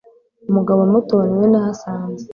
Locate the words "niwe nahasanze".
1.27-2.23